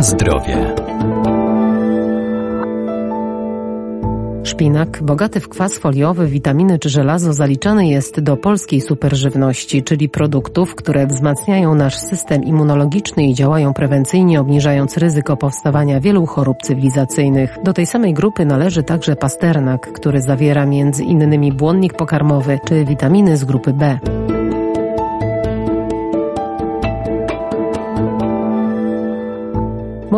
Na 0.00 0.04
zdrowie. 0.04 0.74
Szpinak, 4.44 5.02
bogaty 5.02 5.40
w 5.40 5.48
kwas 5.48 5.78
foliowy, 5.78 6.26
witaminy 6.26 6.78
czy 6.78 6.88
żelazo, 6.88 7.32
zaliczany 7.32 7.88
jest 7.88 8.20
do 8.20 8.36
polskiej 8.36 8.80
superżywności, 8.80 9.82
czyli 9.82 10.08
produktów, 10.08 10.74
które 10.74 11.06
wzmacniają 11.06 11.74
nasz 11.74 11.96
system 11.98 12.44
immunologiczny 12.44 13.26
i 13.26 13.34
działają 13.34 13.74
prewencyjnie, 13.74 14.40
obniżając 14.40 14.96
ryzyko 14.96 15.36
powstawania 15.36 16.00
wielu 16.00 16.26
chorób 16.26 16.56
cywilizacyjnych. 16.62 17.56
Do 17.64 17.72
tej 17.72 17.86
samej 17.86 18.14
grupy 18.14 18.44
należy 18.44 18.82
także 18.82 19.16
pasternak, 19.16 19.92
który 19.92 20.22
zawiera 20.22 20.66
innymi 21.00 21.52
błonnik 21.52 21.94
pokarmowy 21.94 22.58
czy 22.64 22.84
witaminy 22.84 23.36
z 23.36 23.44
grupy 23.44 23.72
B. 23.72 23.98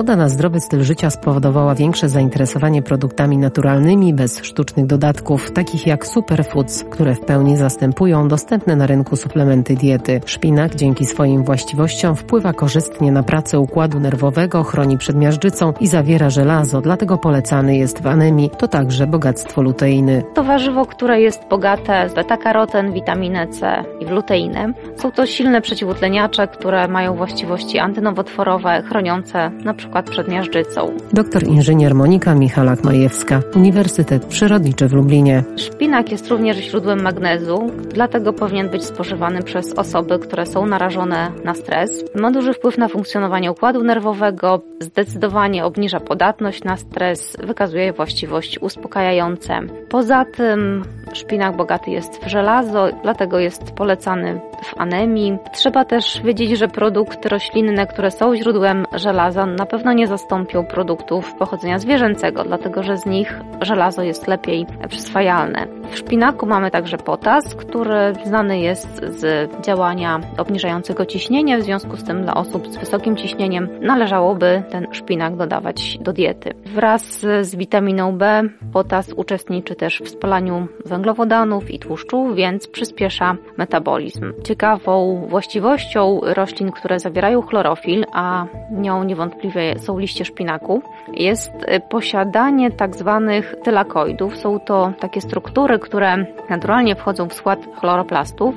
Moda 0.03 0.17
na 0.17 0.29
zdrowy 0.29 0.61
styl 0.61 0.83
życia 0.83 1.11
spowodowała 1.11 1.75
większe 1.75 2.09
zainteresowanie 2.09 2.83
produktami 2.83 3.39
naturalnymi, 3.39 4.15
bez 4.15 4.43
sztucznych 4.43 4.87
dodatków, 4.87 5.51
takich 5.51 5.87
jak 5.87 6.07
superfoods, 6.07 6.85
które 6.91 7.15
w 7.15 7.21
pełni 7.21 7.57
zastępują 7.57 8.29
dostępne 8.29 8.77
na 8.77 8.87
rynku 8.87 9.17
suplementy 9.17 9.75
diety. 9.75 10.21
Szpinak 10.27 10.75
dzięki 10.75 11.05
swoim 11.05 11.45
właściwościom 11.45 12.17
wpływa 12.17 12.53
korzystnie 12.53 13.13
na 13.13 13.23
pracę 13.23 13.61
układu 13.61 14.01
nerwowego, 14.01 14.63
chroni 14.63 14.99
przed 14.99 15.17
miażdżycą 15.17 15.73
i 15.81 15.87
zawiera 15.87 16.31
żelazo, 16.31 16.81
dlatego 16.81 17.19
polecany 17.19 17.77
jest 17.77 18.03
w 18.03 18.07
anemii. 18.07 18.51
To 18.59 18.69
także 18.69 19.07
bogactwo 19.07 19.63
luteiny. 19.63 20.23
To 20.35 20.45
warzywo, 20.45 20.87
które 20.87 21.21
jest 21.21 21.49
bogate 21.51 22.09
w 22.09 22.15
beta-karoten, 22.15 22.93
witaminę 22.93 23.49
C 23.49 23.85
i 24.01 24.07
w 24.07 24.11
luteinę. 24.11 24.73
Są 24.97 25.11
to 25.11 25.27
silne 25.27 25.61
przeciwutleniacze, 25.61 26.49
które 26.49 26.89
mają 26.89 27.17
właściwości 27.17 27.79
antynowotworowe, 27.79 28.83
chroniące 28.83 29.51
na 29.65 29.75
przykład 29.75 29.92
przed 30.03 30.29
miażdżycą. 30.29 30.97
Doktor 31.13 31.43
inżynier 31.43 31.95
Monika 31.95 32.35
Michalak-Majewska, 32.35 33.41
Uniwersytet 33.57 34.25
Przyrodniczy 34.27 34.89
w 34.89 34.93
Lublinie. 34.93 35.45
Szpinak 35.57 36.13
jest 36.13 36.29
również 36.29 36.57
źródłem 36.57 37.03
magnezu, 37.03 37.71
dlatego 37.95 38.33
powinien 38.33 38.69
być 38.69 38.85
spożywany 38.85 39.43
przez 39.43 39.73
osoby, 39.73 40.19
które 40.19 40.47
są 40.47 40.67
narażone 40.67 41.33
na 41.45 41.55
stres. 41.55 42.05
Ma 42.15 42.31
duży 42.31 42.53
wpływ 42.53 42.79
na 42.79 42.89
funkcjonowanie 42.89 43.53
układu 43.53 43.85
nerwowego, 43.85 44.61
zdecydowanie 44.81 45.65
obniża 45.65 46.01
podatność 46.01 46.65
na 46.65 46.77
stres, 46.77 47.37
wykazuje 47.45 47.93
właściwości 47.93 48.59
uspokajające. 48.59 49.61
Poza 49.89 50.25
tym 50.25 50.85
szpinak 51.19 51.57
bogaty 51.57 51.91
jest 51.91 52.25
w 52.25 52.29
żelazo, 52.29 52.89
dlatego 53.03 53.39
jest 53.39 53.73
polecany 53.75 54.41
w 54.63 54.81
anemii. 54.81 55.39
Trzeba 55.53 55.85
też 55.85 56.23
wiedzieć, 56.23 56.59
że 56.59 56.69
produkty 56.69 57.29
roślinne, 57.29 57.87
które 57.87 58.11
są 58.11 58.37
źródłem 58.37 58.87
żelaza, 58.95 59.47
na 59.47 59.67
pewno 59.67 59.93
nie 59.93 60.07
zastąpią 60.07 60.67
produktów 60.67 61.35
pochodzenia 61.35 61.79
zwierzęcego, 61.79 62.45
dlatego 62.45 62.83
że 62.83 62.97
z 62.97 63.07
nich 63.07 63.41
żelazo 63.61 64.03
jest 64.03 64.29
lepiej 64.29 64.67
przyswajalne. 64.89 65.82
W 65.93 65.99
szpinaku 65.99 66.47
mamy 66.47 66.71
także 66.71 66.97
potas, 66.97 67.55
który 67.55 68.13
znany 68.25 68.59
jest 68.59 69.01
z 69.05 69.51
działania 69.61 70.21
obniżającego 70.39 71.07
ciśnienie, 71.07 71.59
w 71.59 71.63
związku 71.63 71.97
z 71.97 72.05
tym 72.05 72.23
dla 72.23 72.35
osób 72.35 72.67
z 72.69 72.77
wysokim 72.77 73.17
ciśnieniem 73.17 73.69
należałoby 73.81 74.63
ten 74.71 74.87
szpinak 74.93 75.37
dodawać 75.37 75.99
do 76.01 76.13
diety. 76.13 76.55
Wraz 76.67 77.21
z 77.41 77.57
witaminą 77.57 78.19
B 78.19 78.43
potas 78.73 79.13
uczestniczy 79.17 79.75
też 79.75 80.03
w 80.05 80.09
spalaniu 80.09 80.67
węglowodanów 80.87 81.71
i 81.71 81.79
tłuszczów, 81.79 82.35
więc 82.35 82.69
przyspiesza 82.69 83.37
metabolizm. 83.57 84.33
Ciekawą 84.45 85.25
właściwością 85.29 86.21
roślin, 86.23 86.71
które 86.71 86.99
zawierają 86.99 87.43
chlorofil, 87.43 88.05
a 88.13 88.47
nią 88.71 89.05
niewątpliwie 89.05 89.79
są 89.79 89.99
liście 89.99 90.25
szpinaku, 90.25 90.83
jest 91.15 91.53
posiadanie 91.91 92.71
tak 92.71 92.97
zwanych 92.97 93.55
tylakoidów. 93.65 94.37
Są 94.37 94.61
to 94.61 94.93
takie 95.01 95.21
struktury, 95.21 95.79
które 95.83 96.27
naturalnie 96.51 96.97
wchodzą 96.97 97.29
w 97.29 97.35
skład 97.35 97.59
chloroplastów. 97.81 98.55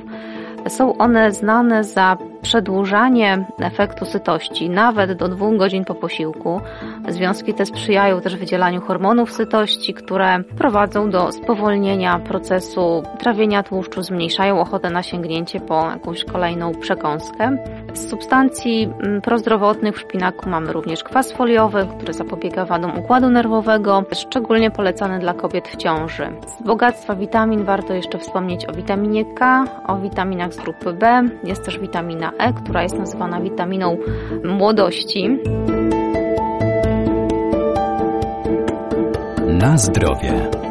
Są 0.68 0.98
one 0.98 1.32
znane 1.32 1.84
za 1.84 2.18
przedłużanie 2.42 3.46
efektu 3.60 4.06
sytości 4.06 4.70
nawet 4.70 5.14
do 5.14 5.28
dwóch 5.28 5.58
godzin 5.58 5.86
po 5.86 5.96
posiłku. 5.96 6.62
Związki 7.08 7.54
te 7.54 7.66
sprzyjają 7.66 8.22
też 8.22 8.36
wydzielaniu 8.36 8.82
hormonów 8.82 9.32
sytości, 9.32 9.94
które 9.94 10.44
prowadzą 10.58 11.10
do 11.10 11.32
spowolnienia 11.32 12.20
procesu 12.20 13.04
trawienia 13.20 13.64
tłuszczu, 13.64 14.02
zmniejszają 14.02 14.60
ochotę 14.60 14.90
na 14.90 15.04
sięgnięcie 15.04 15.60
po 15.60 15.90
jakąś 15.90 16.26
kolejną 16.26 16.72
przekąskę. 16.72 17.58
Z 17.96 18.10
substancji 18.10 18.84
mm, 18.84 19.22
prozdrowotnych 19.22 19.96
w 19.96 20.00
szpinaku 20.00 20.50
mamy 20.50 20.74
również 20.74 21.04
kwas 21.04 21.32
foliowy, 21.32 21.88
który 21.98 22.14
zapobiega 22.14 22.66
wadom 22.66 22.98
układu 23.00 23.30
nerwowego, 23.30 24.04
szczególnie 24.14 24.72
polecany 24.72 25.20
dla 25.20 25.34
kobiet 25.34 25.68
w 25.68 25.76
ciąży. 25.76 26.28
Z 26.48 26.64
bogactwa 26.64 27.16
witamin 27.16 27.64
warto 27.64 27.94
jeszcze 27.94 28.20
wspomnieć 28.20 28.70
o 28.70 28.74
witaminie 28.74 29.26
K, 29.36 29.66
o 29.88 29.98
witaminach 29.98 30.54
z 30.54 30.58
grupy 30.58 30.94
B, 30.94 31.24
jest 31.44 31.66
też 31.66 31.80
witamina 31.80 32.32
E, 32.38 32.54
która 32.54 32.84
jest 32.84 32.98
nazywana 32.98 33.42
witaminą 33.42 33.98
młodości. 34.44 35.40
Na 39.48 39.78
zdrowie. 39.78 40.65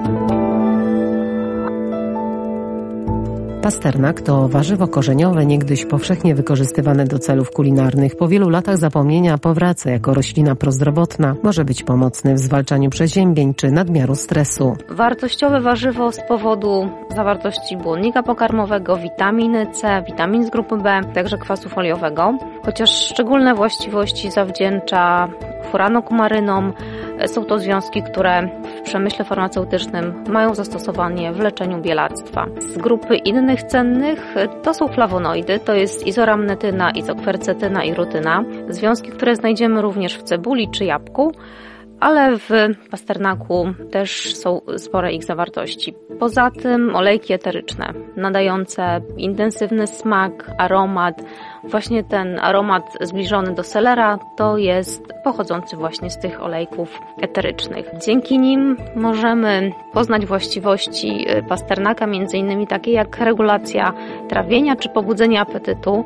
Pasternak 3.64 4.20
to 4.20 4.48
warzywo 4.48 4.88
korzeniowe, 4.88 5.46
niegdyś 5.46 5.86
powszechnie 5.86 6.34
wykorzystywane 6.34 7.04
do 7.04 7.18
celów 7.18 7.50
kulinarnych. 7.50 8.16
Po 8.16 8.28
wielu 8.28 8.48
latach 8.48 8.78
zapomnienia 8.78 9.38
powraca 9.38 9.90
jako 9.90 10.14
roślina 10.14 10.54
prozdrowotna. 10.54 11.36
Może 11.42 11.64
być 11.64 11.82
pomocny 11.82 12.34
w 12.34 12.38
zwalczaniu 12.38 12.90
przeziębień 12.90 13.54
czy 13.54 13.70
nadmiaru 13.70 14.14
stresu. 14.14 14.76
Wartościowe 14.88 15.60
warzywo 15.60 16.12
z 16.12 16.20
powodu 16.28 16.88
zawartości 17.16 17.76
błonnika 17.76 18.22
pokarmowego, 18.22 18.96
witaminy 18.96 19.66
C, 19.72 20.02
witamin 20.06 20.46
z 20.46 20.50
grupy 20.50 20.76
B, 20.76 21.00
także 21.14 21.38
kwasu 21.38 21.68
foliowego. 21.68 22.38
Chociaż 22.64 22.90
szczególne 22.90 23.54
właściwości 23.54 24.30
zawdzięcza 24.30 25.28
furanokumarynom, 25.70 26.72
są 27.26 27.44
to 27.44 27.58
związki, 27.58 28.02
które 28.02 28.48
w 28.78 28.82
przemyśle 28.82 29.24
farmaceutycznym 29.24 30.24
mają 30.28 30.54
zastosowanie 30.54 31.32
w 31.32 31.38
leczeniu 31.40 31.82
bielactwa. 31.82 32.46
Z 32.58 32.78
grupy 32.78 33.16
innych 33.16 33.62
cennych 33.62 34.34
to 34.62 34.74
są 34.74 34.88
flawonoidy, 34.88 35.58
to 35.58 35.74
jest 35.74 36.06
izoramnetyna, 36.06 36.90
izokwercetyna 36.90 37.84
i 37.84 37.94
rutyna. 37.94 38.44
Związki, 38.68 39.10
które 39.10 39.36
znajdziemy 39.36 39.82
również 39.82 40.18
w 40.18 40.22
cebuli 40.22 40.70
czy 40.70 40.84
jabłku 40.84 41.32
ale 42.04 42.38
w 42.38 42.50
pasternaku 42.90 43.66
też 43.90 44.34
są 44.34 44.60
spore 44.76 45.12
ich 45.12 45.24
zawartości. 45.24 45.94
Poza 46.18 46.50
tym 46.50 46.96
olejki 46.96 47.32
eteryczne, 47.32 47.92
nadające 48.16 49.00
intensywny 49.16 49.86
smak, 49.86 50.50
aromat. 50.58 51.22
Właśnie 51.64 52.04
ten 52.04 52.38
aromat 52.38 52.82
zbliżony 53.00 53.54
do 53.54 53.62
selera 53.62 54.18
to 54.36 54.58
jest 54.58 55.02
pochodzący 55.24 55.76
właśnie 55.76 56.10
z 56.10 56.18
tych 56.18 56.42
olejków 56.42 57.00
eterycznych. 57.22 57.90
Dzięki 58.06 58.38
nim 58.38 58.76
możemy 58.96 59.72
poznać 59.92 60.26
właściwości 60.26 61.26
pasternaka, 61.48 62.06
między 62.06 62.36
innymi 62.36 62.66
takie 62.66 62.92
jak 62.92 63.18
regulacja 63.18 63.92
trawienia 64.28 64.76
czy 64.76 64.88
pobudzenie 64.88 65.40
apetytu. 65.40 66.04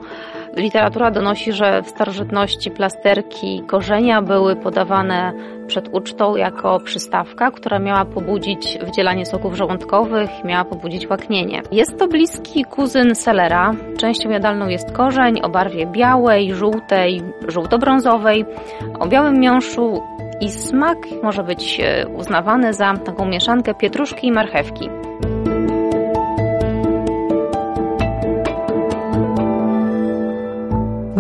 Literatura 0.59 1.11
donosi, 1.11 1.53
że 1.53 1.83
w 1.83 1.89
starożytności 1.89 2.71
plasterki 2.71 3.63
korzenia 3.67 4.23
były 4.23 4.57
podawane 4.57 5.33
przed 5.67 5.89
ucztą 5.95 6.37
jako 6.37 6.81
przystawka, 6.81 7.51
która 7.51 7.79
miała 7.79 8.05
pobudzić 8.05 8.79
wydzielanie 8.83 9.27
soków 9.27 9.55
żołądkowych, 9.55 10.31
miała 10.45 10.65
pobudzić 10.65 11.11
łaknienie. 11.11 11.63
Jest 11.73 11.99
to 11.99 12.09
bliski 12.09 12.65
kuzyn 12.65 13.15
selera. 13.15 13.75
Częścią 13.99 14.31
jadalną 14.31 14.69
jest 14.69 14.93
korzeń 14.93 15.41
o 15.43 15.49
barwie 15.49 15.87
białej, 15.87 16.55
żółtej, 16.55 17.23
żółto-brązowej, 17.49 18.45
o 18.99 19.07
białym 19.07 19.41
miąższu 19.41 20.03
i 20.41 20.51
smak 20.51 20.99
może 21.23 21.43
być 21.43 21.81
e, 21.81 22.07
uznawany 22.09 22.75
za 22.75 22.95
taką 22.95 23.27
mieszankę 23.27 23.75
pietruszki 23.75 24.27
i 24.27 24.33
marchewki. 24.33 24.91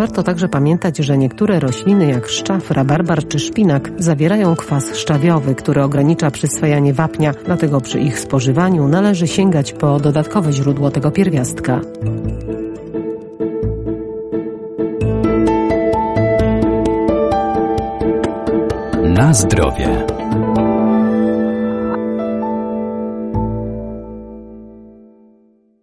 Warto 0.08 0.22
także 0.22 0.48
pamiętać, 0.48 0.96
że 0.98 1.18
niektóre 1.18 1.60
rośliny 1.60 2.06
jak 2.06 2.28
szczaf, 2.28 2.70
rabarbar 2.70 3.28
czy 3.28 3.38
szpinak 3.38 3.90
zawierają 3.98 4.56
kwas 4.56 4.96
szczawiowy, 4.96 5.54
który 5.54 5.82
ogranicza 5.82 6.30
przyswajanie 6.30 6.94
wapnia, 6.94 7.34
dlatego 7.46 7.80
przy 7.80 8.00
ich 8.00 8.18
spożywaniu 8.18 8.88
należy 8.88 9.26
sięgać 9.26 9.72
po 9.72 10.00
dodatkowe 10.00 10.52
źródło 10.52 10.90
tego 10.90 11.10
pierwiastka. 11.10 11.80
Na 19.04 19.34
zdrowie. 19.34 20.06